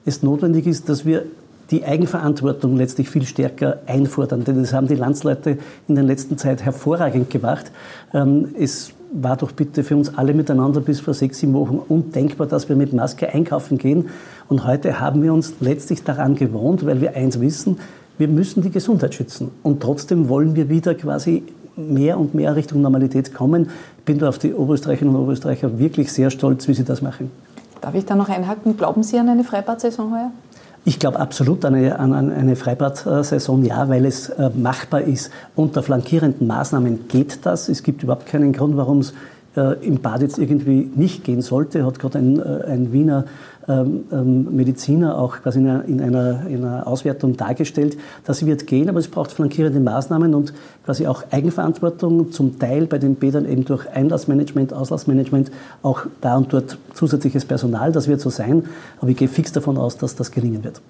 es 0.04 0.22
notwendig 0.22 0.66
ist, 0.66 0.90
dass 0.90 1.06
wir 1.06 1.24
die 1.70 1.84
Eigenverantwortung 1.84 2.76
letztlich 2.76 3.08
viel 3.08 3.24
stärker 3.24 3.78
einfordern. 3.86 4.44
Denn 4.44 4.60
das 4.60 4.72
haben 4.72 4.86
die 4.86 4.94
Landsleute 4.94 5.58
in 5.88 5.94
der 5.94 6.04
letzten 6.04 6.38
Zeit 6.38 6.62
hervorragend 6.62 7.30
gemacht. 7.30 7.70
Ähm, 8.12 8.54
es 8.58 8.92
war 9.12 9.36
doch 9.36 9.52
bitte 9.52 9.84
für 9.84 9.96
uns 9.96 10.16
alle 10.18 10.34
miteinander 10.34 10.80
bis 10.80 11.00
vor 11.00 11.14
sechs, 11.14 11.38
sieben 11.38 11.54
Wochen 11.54 11.78
undenkbar, 11.78 12.46
dass 12.46 12.68
wir 12.68 12.76
mit 12.76 12.92
Maske 12.92 13.32
einkaufen 13.32 13.78
gehen. 13.78 14.08
Und 14.48 14.66
heute 14.66 15.00
haben 15.00 15.22
wir 15.22 15.32
uns 15.32 15.54
letztlich 15.60 16.02
daran 16.02 16.34
gewohnt, 16.34 16.84
weil 16.84 17.00
wir 17.00 17.14
eins 17.16 17.40
wissen, 17.40 17.78
wir 18.18 18.28
müssen 18.28 18.62
die 18.62 18.70
Gesundheit 18.70 19.14
schützen. 19.14 19.50
Und 19.62 19.80
trotzdem 19.80 20.28
wollen 20.28 20.56
wir 20.56 20.68
wieder 20.68 20.94
quasi 20.94 21.44
mehr 21.76 22.18
und 22.18 22.34
mehr 22.34 22.54
Richtung 22.54 22.82
Normalität 22.82 23.34
kommen. 23.34 23.70
Ich 23.98 24.04
bin 24.04 24.18
da 24.18 24.28
auf 24.28 24.38
die 24.38 24.54
Oberösterreicherinnen 24.54 25.14
und 25.14 25.22
Oberösterreicher 25.22 25.78
wirklich 25.78 26.12
sehr 26.12 26.30
stolz, 26.30 26.68
wie 26.68 26.74
sie 26.74 26.84
das 26.84 27.02
machen. 27.02 27.30
Darf 27.80 27.94
ich 27.94 28.04
da 28.04 28.14
noch 28.14 28.28
einhaken? 28.28 28.76
Glauben 28.76 29.02
Sie 29.02 29.18
an 29.18 29.28
eine 29.28 29.44
Freibad-Saison 29.44 30.12
heuer? 30.12 30.30
Ich 30.86 30.98
glaube 30.98 31.18
absolut 31.18 31.64
an 31.64 31.74
eine, 31.74 31.98
an 31.98 32.30
eine 32.30 32.56
Freibad-Saison, 32.56 33.64
ja, 33.64 33.88
weil 33.88 34.04
es 34.04 34.28
äh, 34.28 34.50
machbar 34.54 35.00
ist. 35.00 35.30
Unter 35.56 35.82
flankierenden 35.82 36.46
Maßnahmen 36.46 37.08
geht 37.08 37.46
das. 37.46 37.70
Es 37.70 37.82
gibt 37.82 38.02
überhaupt 38.02 38.26
keinen 38.26 38.52
Grund, 38.52 38.76
warum 38.76 38.98
es 38.98 39.14
äh, 39.56 39.84
im 39.86 40.00
Bad 40.00 40.22
jetzt 40.22 40.38
irgendwie 40.38 40.90
nicht 40.94 41.24
gehen 41.24 41.42
sollte. 41.42 41.84
Hat 41.84 41.98
gerade 41.98 42.18
ein, 42.18 42.38
äh, 42.38 42.64
ein 42.66 42.92
Wiener 42.92 43.24
ähm, 43.66 44.04
ähm, 44.12 44.54
Mediziner 44.54 45.16
auch 45.16 45.38
quasi 45.38 45.58
in 45.58 45.68
einer, 45.68 45.84
in, 45.86 46.00
einer, 46.00 46.46
in 46.46 46.64
einer 46.64 46.86
Auswertung 46.86 47.36
dargestellt. 47.36 47.96
Das 48.24 48.44
wird 48.44 48.66
gehen, 48.66 48.88
aber 48.88 48.98
es 48.98 49.08
braucht 49.08 49.32
flankierende 49.32 49.80
Maßnahmen 49.80 50.34
und 50.34 50.52
quasi 50.84 51.06
auch 51.06 51.24
Eigenverantwortung, 51.30 52.30
zum 52.30 52.58
Teil 52.58 52.86
bei 52.86 52.98
den 52.98 53.14
Bädern 53.14 53.48
eben 53.48 53.64
durch 53.64 53.88
Einlassmanagement, 53.88 54.74
Auslassmanagement, 54.74 55.50
auch 55.82 56.02
da 56.20 56.36
und 56.36 56.52
dort 56.52 56.76
zusätzliches 56.92 57.46
Personal. 57.46 57.92
Das 57.92 58.06
wird 58.06 58.20
so 58.20 58.28
sein, 58.28 58.64
aber 59.00 59.10
ich 59.10 59.16
gehe 59.16 59.28
fix 59.28 59.52
davon 59.52 59.78
aus, 59.78 59.96
dass 59.96 60.14
das 60.14 60.30
gelingen 60.30 60.62
wird. 60.62 60.82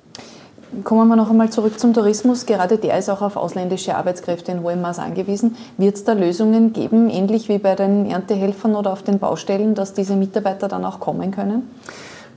Kommen 0.82 1.08
wir 1.08 1.16
noch 1.16 1.30
einmal 1.30 1.50
zurück 1.50 1.78
zum 1.78 1.94
Tourismus. 1.94 2.46
Gerade 2.46 2.78
der 2.78 2.98
ist 2.98 3.08
auch 3.08 3.22
auf 3.22 3.36
ausländische 3.36 3.94
Arbeitskräfte 3.94 4.52
in 4.52 4.62
hohem 4.62 4.80
Maß 4.80 4.98
angewiesen. 4.98 5.56
Wird 5.78 5.94
es 5.96 6.04
da 6.04 6.14
Lösungen 6.14 6.72
geben, 6.72 7.10
ähnlich 7.10 7.48
wie 7.48 7.58
bei 7.58 7.74
den 7.76 8.10
Erntehelfern 8.10 8.74
oder 8.74 8.92
auf 8.92 9.02
den 9.02 9.18
Baustellen, 9.18 9.74
dass 9.74 9.92
diese 9.92 10.16
Mitarbeiter 10.16 10.66
dann 10.66 10.84
auch 10.84 10.98
kommen 10.98 11.30
können? 11.30 11.70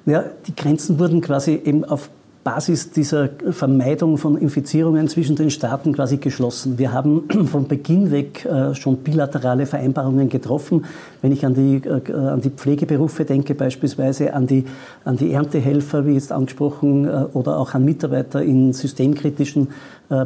Ja, 0.05 0.23
die 0.45 0.55
Grenzen 0.55 0.99
wurden 0.99 1.21
quasi 1.21 1.59
eben 1.63 1.83
auf 1.83 2.09
Basis 2.43 2.91
dieser 2.91 3.29
Vermeidung 3.51 4.17
von 4.17 4.37
Infizierungen 4.37 5.09
zwischen 5.09 5.35
den 5.35 5.49
Staaten 5.49 5.93
quasi 5.93 6.15
geschlossen. 6.15 6.77
Wir 6.77 6.93
haben 6.93 7.23
von 7.51 7.67
Beginn 7.67 8.09
weg 8.09 8.45
äh, 8.45 8.73
schon 8.73 8.97
bilaterale 8.97 9.65
Vereinbarungen 9.65 10.29
getroffen. 10.29 10.85
Wenn 11.21 11.33
ich 11.33 11.45
an 11.45 11.53
die, 11.53 11.81
äh, 11.85 12.13
an 12.13 12.39
die 12.39 12.49
Pflegeberufe 12.49 13.25
denke, 13.25 13.53
beispielsweise 13.53 14.33
an 14.33 14.47
die, 14.47 14.63
an 15.03 15.17
die 15.17 15.31
Erntehelfer, 15.33 16.05
wie 16.05 16.13
jetzt 16.13 16.31
angesprochen, 16.31 17.05
äh, 17.05 17.25
oder 17.33 17.57
auch 17.57 17.73
an 17.73 17.83
Mitarbeiter 17.83 18.41
in 18.41 18.73
systemkritischen 18.73 19.67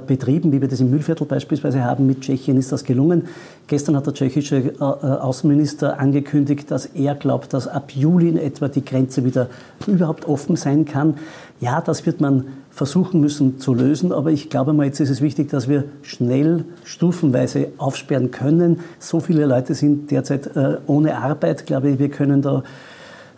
Betrieben, 0.06 0.52
wie 0.52 0.62
wir 0.62 0.68
das 0.68 0.80
im 0.80 0.92
Müllviertel 0.92 1.26
beispielsweise 1.26 1.84
haben 1.84 2.06
mit 2.06 2.22
Tschechien, 2.22 2.56
ist 2.56 2.72
das 2.72 2.84
gelungen. 2.84 3.24
Gestern 3.66 3.96
hat 3.96 4.06
der 4.06 4.14
tschechische 4.14 4.80
Außenminister 4.80 6.00
angekündigt, 6.00 6.70
dass 6.70 6.86
er 6.86 7.16
glaubt, 7.16 7.52
dass 7.52 7.68
ab 7.68 7.90
Juli 7.96 8.30
in 8.30 8.38
etwa 8.38 8.68
die 8.68 8.86
Grenze 8.86 9.26
wieder 9.26 9.48
überhaupt 9.88 10.28
offen 10.28 10.56
sein 10.56 10.86
kann. 10.86 11.16
Ja, 11.62 11.80
das 11.80 12.08
wird 12.08 12.20
man 12.20 12.48
versuchen 12.72 13.22
müssen 13.22 13.60
zu 13.60 13.76
lösen, 13.76 14.12
aber 14.12 14.32
ich 14.32 14.50
glaube 14.50 14.74
mal, 14.74 14.88
jetzt 14.88 15.00
ist 15.00 15.12
es 15.12 15.22
wichtig, 15.22 15.50
dass 15.50 15.70
wir 15.70 15.84
schnell, 16.02 16.66
stufenweise 16.84 17.68
aufsperren 17.78 18.32
können. 18.32 18.80
So 18.98 19.20
viele 19.20 19.46
Leute 19.46 19.76
sind 19.76 20.10
derzeit 20.10 20.56
äh, 20.56 20.78
ohne 20.88 21.18
Arbeit. 21.18 21.62
Ich 21.62 21.68
glaube, 21.68 22.00
wir 22.00 22.10
können 22.10 22.42
da 22.42 22.64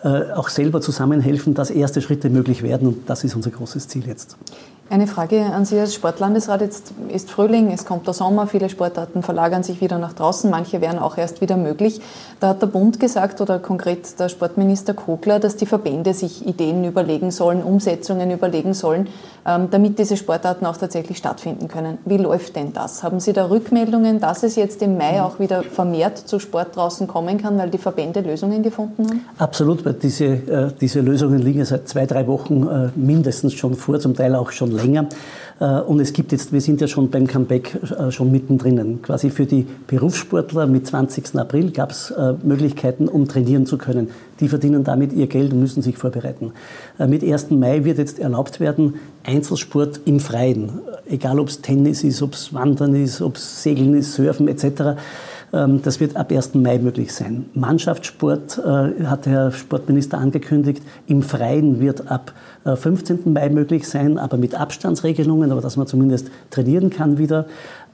äh, 0.04 0.32
auch 0.32 0.48
selber 0.48 0.80
zusammenhelfen, 0.80 1.54
dass 1.54 1.70
erste 1.70 2.02
Schritte 2.02 2.30
möglich 2.30 2.64
werden 2.64 2.88
und 2.88 3.10
das 3.10 3.26
ist 3.26 3.36
unser 3.36 3.52
großes 3.52 3.90
Ziel 3.90 4.08
jetzt. 4.08 4.38
Eine 4.94 5.08
Frage 5.08 5.42
an 5.42 5.66
Sie 5.66 5.80
als 5.80 5.96
Sportlandesrat. 5.96 6.62
Jetzt 6.62 6.94
ist 7.10 7.32
Frühling, 7.32 7.72
es 7.72 7.84
kommt 7.84 8.06
der 8.06 8.14
Sommer, 8.14 8.46
viele 8.46 8.70
Sportarten 8.70 9.24
verlagern 9.24 9.64
sich 9.64 9.82
wieder 9.82 9.98
nach 9.98 10.14
draußen, 10.14 10.52
manche 10.52 10.82
werden 10.82 11.00
auch 11.00 11.18
erst 11.18 11.42
wieder 11.42 11.58
möglich. 11.58 12.00
Da 12.40 12.50
hat 12.50 12.62
der 12.62 12.68
Bund 12.68 13.00
gesagt 13.00 13.42
oder 13.42 13.58
konkret 13.58 14.20
der 14.20 14.30
Sportminister 14.30 14.94
Kogler, 14.94 15.40
dass 15.40 15.56
die 15.56 15.66
Verbände 15.66 16.14
sich 16.14 16.46
Ideen 16.46 16.84
überlegen 16.84 17.32
sollen, 17.32 17.64
Umsetzungen 17.64 18.30
überlegen 18.30 18.76
sollen, 18.76 19.08
ähm, 19.48 19.70
damit 19.72 19.98
diese 19.98 20.16
Sportarten 20.16 20.68
auch 20.68 20.78
tatsächlich 20.78 21.18
stattfinden 21.18 21.70
können. 21.70 21.98
Wie 22.06 22.18
läuft 22.18 22.56
denn 22.56 22.72
das? 22.72 23.02
Haben 23.02 23.20
Sie 23.20 23.34
da 23.34 23.50
Rückmeldungen, 23.50 24.20
dass 24.20 24.44
es 24.44 24.56
jetzt 24.56 24.84
im 24.84 25.00
Mai 25.00 25.24
auch 25.24 25.40
wieder 25.40 25.64
vermehrt 25.64 26.20
zu 26.20 26.38
Sport 26.38 26.76
draußen 26.76 27.08
kommen 27.08 27.40
kann, 27.42 27.58
weil 27.58 27.72
die 27.72 27.80
Verbände 27.80 28.22
Lösungen 28.22 28.62
gefunden 28.62 29.10
haben? 29.10 29.26
Absolut, 29.40 29.84
weil 29.86 29.94
diese, 29.94 30.26
äh, 30.26 30.72
diese 30.80 31.02
Lösungen 31.02 31.40
liegen 31.40 31.66
seit 31.66 31.90
zwei, 31.90 32.06
drei 32.06 32.28
Wochen 32.28 32.68
äh, 32.68 32.90
mindestens 32.96 33.54
schon 33.54 33.74
vor, 33.74 34.00
zum 34.00 34.16
Teil 34.16 34.36
auch 34.36 34.52
schon 34.52 34.70
länger. 34.70 34.83
Äh, 35.60 35.82
und 35.82 36.00
es 36.00 36.14
gibt 36.14 36.32
jetzt, 36.32 36.52
wir 36.52 36.62
sind 36.62 36.82
ja 36.82 36.88
schon 36.88 37.10
beim 37.10 37.28
Comeback 37.28 37.78
äh, 37.98 38.12
schon 38.12 38.32
mittendrin. 38.32 39.02
Quasi 39.02 39.30
für 39.30 39.46
die 39.46 39.66
Berufssportler 39.88 40.68
mit 40.68 40.88
20. 40.88 41.36
April 41.36 41.72
gab 41.72 41.92
es 41.92 42.12
äh, 42.12 42.34
Möglichkeiten, 42.44 43.08
um 43.08 43.28
trainieren 43.28 43.66
zu 43.66 43.78
können. 43.78 44.10
Die 44.40 44.50
verdienen 44.50 44.84
damit 44.84 45.14
ihr 45.14 45.28
Geld 45.28 45.54
und 45.54 45.60
müssen 45.60 45.82
sich 45.82 45.98
vorbereiten. 45.98 46.52
Mit 46.98 47.24
1. 47.24 47.52
Mai 47.52 47.86
wird 47.86 47.98
jetzt 47.98 48.20
erlaubt 48.20 48.60
werden, 48.60 48.96
Einzelsport 49.24 50.02
im 50.06 50.20
Freien. 50.20 50.82
Egal 51.08 51.40
ob 51.40 51.50
es 51.50 51.62
Tennis 51.62 52.04
ist, 52.04 52.22
ob 52.22 52.34
es 52.34 52.54
Wandern 52.54 52.96
ist, 52.96 53.22
ob 53.22 53.36
es 53.36 53.64
Segeln 53.64 53.94
ist, 53.94 54.14
Surfen 54.14 54.48
etc. 54.48 55.00
Ähm, 55.54 55.82
das 55.84 56.00
wird 56.00 56.16
ab 56.16 56.32
1. 56.32 56.56
Mai 56.56 56.80
möglich 56.80 57.14
sein. 57.14 57.46
Mannschaftssport 57.54 58.58
hat 58.58 59.26
der 59.26 59.34
Herr 59.34 59.52
Sportminister 59.52 60.18
angekündigt. 60.18 60.82
Im 61.08 61.22
Freien 61.22 61.80
wird 61.80 62.10
ab 62.10 62.34
15. 62.66 63.26
Äh, 63.26 63.30
Mai 63.30 63.50
möglich 63.50 63.88
sein, 63.88 64.18
aber 64.18 64.38
mit 64.38 64.56
Abstandsregelungen, 64.56 65.52
aber 65.52 65.62
dass 65.62 65.78
man 65.78 65.88
zumindest 65.88 66.30
trainieren 66.50 66.90
kann 66.90 67.18
wieder. 67.18 67.46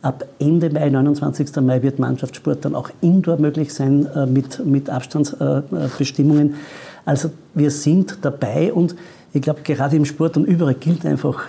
Ab 0.02 0.26
Ende 0.40 0.70
Mai, 0.70 0.90
29. 0.90 1.56
Mai, 1.62 1.82
wird 1.82 2.00
Mannschaftssport 2.00 2.64
dann 2.64 2.76
auch 2.76 2.90
indoor 3.02 3.38
möglich 3.38 3.74
sein 3.74 4.06
äh, 4.16 4.26
mit, 4.26 4.66
mit 4.66 4.90
Abstandsbestimmungen. 4.90 6.56
Also 7.06 7.32
wir 7.54 7.72
sind 7.72 8.20
dabei 8.22 8.72
und 8.72 8.96
ich 9.34 9.42
glaube, 9.42 9.62
gerade 9.64 9.96
im 9.96 10.06
Sport 10.06 10.38
und 10.38 10.46
überall 10.46 10.76
gilt 10.76 11.06
einfach, 11.06 11.44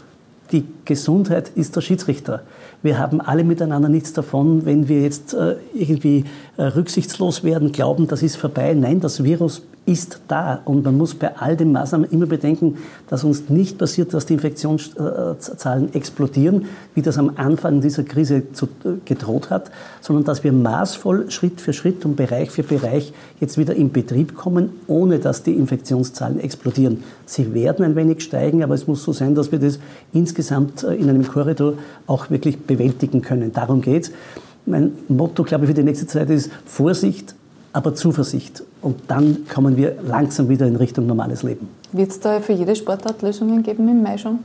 die 0.52 0.64
Gesundheit 0.84 1.50
ist 1.54 1.76
der 1.76 1.80
Schiedsrichter. 1.80 2.42
Wir 2.82 2.98
haben 2.98 3.20
alle 3.20 3.44
miteinander 3.44 3.88
nichts 3.88 4.12
davon, 4.12 4.64
wenn 4.64 4.88
wir 4.88 5.02
jetzt 5.02 5.34
äh, 5.34 5.56
irgendwie 5.74 6.24
rücksichtslos 6.58 7.44
werden, 7.44 7.72
glauben, 7.72 8.08
das 8.08 8.22
ist 8.22 8.36
vorbei. 8.36 8.74
Nein, 8.74 9.00
das 9.00 9.22
Virus 9.22 9.62
ist 9.86 10.20
da. 10.28 10.60
Und 10.64 10.84
man 10.84 10.96
muss 10.96 11.14
bei 11.14 11.36
all 11.36 11.56
den 11.56 11.72
Maßnahmen 11.72 12.10
immer 12.10 12.26
bedenken, 12.26 12.76
dass 13.08 13.24
uns 13.24 13.48
nicht 13.48 13.78
passiert, 13.78 14.14
dass 14.14 14.26
die 14.26 14.34
Infektionszahlen 14.34 15.94
explodieren, 15.94 16.66
wie 16.94 17.02
das 17.02 17.18
am 17.18 17.32
Anfang 17.36 17.80
dieser 17.80 18.04
Krise 18.04 18.42
gedroht 19.04 19.50
hat, 19.50 19.70
sondern 20.00 20.24
dass 20.24 20.44
wir 20.44 20.52
maßvoll 20.52 21.30
Schritt 21.30 21.60
für 21.60 21.72
Schritt 21.72 22.04
und 22.04 22.16
Bereich 22.16 22.50
für 22.50 22.62
Bereich 22.62 23.12
jetzt 23.40 23.58
wieder 23.58 23.74
in 23.74 23.90
Betrieb 23.90 24.36
kommen, 24.36 24.70
ohne 24.86 25.18
dass 25.18 25.42
die 25.42 25.54
Infektionszahlen 25.54 26.40
explodieren. 26.40 27.02
Sie 27.26 27.54
werden 27.54 27.84
ein 27.84 27.96
wenig 27.96 28.22
steigen, 28.22 28.62
aber 28.62 28.74
es 28.74 28.86
muss 28.86 29.02
so 29.02 29.12
sein, 29.12 29.34
dass 29.34 29.50
wir 29.50 29.58
das 29.58 29.78
insgesamt 30.12 30.84
äh, 30.84 30.94
in 30.94 31.08
einem 31.08 31.26
Korridor 31.26 31.74
auch 32.06 32.30
wirklich 32.30 32.58
bewältigen 32.60 33.22
können. 33.22 33.52
Darum 33.52 33.80
geht 33.80 34.04
es. 34.04 34.12
Mein 34.66 34.92
Motto, 35.08 35.42
glaube 35.42 35.64
ich, 35.64 35.70
für 35.70 35.74
die 35.74 35.82
nächste 35.82 36.06
Zeit 36.06 36.28
ist 36.30 36.50
Vorsicht, 36.66 37.34
aber 37.72 37.94
Zuversicht. 37.94 38.62
Und 38.82 38.96
dann 39.08 39.46
kommen 39.52 39.76
wir 39.76 39.96
langsam 40.06 40.48
wieder 40.48 40.66
in 40.66 40.76
Richtung 40.76 41.06
normales 41.06 41.42
Leben. 41.42 41.68
Wird 41.92 42.10
es 42.10 42.20
da 42.20 42.40
für 42.40 42.52
jede 42.52 42.74
Sportart 42.76 43.22
Lösungen 43.22 43.62
geben 43.62 43.88
im 43.88 44.02
Mai 44.02 44.18
schon? 44.18 44.40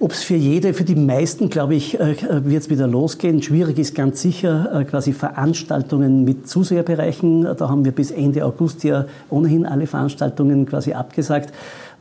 Ob 0.00 0.12
es 0.12 0.22
für 0.22 0.36
jede, 0.36 0.74
für 0.74 0.84
die 0.84 0.94
meisten, 0.94 1.50
glaube 1.50 1.74
ich, 1.74 1.98
äh, 1.98 2.14
wird 2.44 2.62
es 2.62 2.70
wieder 2.70 2.86
losgehen. 2.86 3.42
Schwierig 3.42 3.80
ist 3.80 3.96
ganz 3.96 4.22
sicher 4.22 4.70
äh, 4.72 4.84
quasi 4.84 5.12
Veranstaltungen 5.12 6.24
mit 6.24 6.48
Zuseherbereichen. 6.48 7.42
Da 7.56 7.68
haben 7.68 7.84
wir 7.84 7.90
bis 7.90 8.12
Ende 8.12 8.44
August 8.44 8.84
ja 8.84 9.06
ohnehin 9.28 9.66
alle 9.66 9.88
Veranstaltungen 9.88 10.66
quasi 10.66 10.92
abgesagt. 10.92 11.52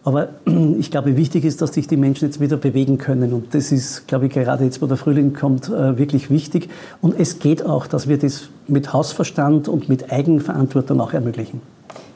Aber 0.08 0.30
ich 0.80 0.90
glaube, 0.90 1.18
wichtig 1.18 1.44
ist, 1.44 1.62
dass 1.62 1.74
sich 1.74 1.86
die 1.86 1.98
Menschen 1.98 2.30
jetzt 2.30 2.40
wieder 2.40 2.56
bewegen 2.56 2.98
können. 2.98 3.34
Und 3.34 3.54
das 3.54 3.74
ist, 3.74 4.08
glaube 4.08 4.28
ich, 4.28 4.32
gerade 4.32 4.64
jetzt, 4.64 4.82
wo 4.82 4.86
der 4.86 4.96
Frühling 4.96 5.34
kommt, 5.34 5.68
äh, 5.68 5.98
wirklich 5.98 6.30
wichtig. 6.30 6.70
Und 7.02 7.20
es 7.20 7.40
geht 7.40 7.66
auch, 7.66 7.88
dass 7.88 8.08
wir 8.08 8.18
das 8.18 8.48
mit 8.70 8.94
Hausverstand 8.94 9.68
und 9.68 9.90
mit 9.90 10.10
Eigenverantwortung 10.10 11.02
auch 11.02 11.12
ermöglichen. 11.12 11.60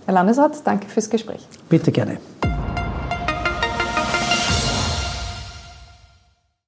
Herr 0.06 0.14
Landesrat, 0.14 0.54
danke 0.64 0.88
fürs 0.88 1.10
Gespräch. 1.10 1.46
Bitte 1.68 1.92
gerne. 1.92 2.18